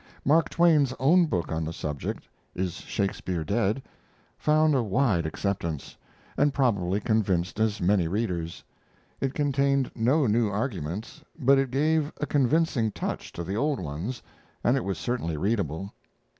Mark 0.25 0.49
Twain's 0.49 0.95
own 0.99 1.27
book 1.27 1.51
on 1.51 1.63
the 1.63 1.71
subject 1.71 2.27
'Is 2.55 2.73
Shakespeare 2.77 3.43
Dead?' 3.43 3.83
found 4.35 4.73
a 4.73 4.81
wide 4.81 5.27
acceptance, 5.27 5.95
and 6.35 6.55
probably 6.55 6.99
convinced 6.99 7.59
as 7.59 7.79
many 7.79 8.07
readers. 8.07 8.63
It 9.19 9.35
contained 9.35 9.91
no 9.95 10.25
new 10.25 10.49
arguments; 10.49 11.21
but 11.37 11.59
it 11.59 11.69
gave 11.69 12.11
a 12.19 12.25
convincing 12.25 12.91
touch 12.91 13.31
to 13.33 13.43
the 13.43 13.55
old 13.55 13.79
ones, 13.79 14.23
and 14.63 14.75
it 14.75 14.83
was 14.83 14.97
certainly 14.97 15.37
readable. 15.37 15.93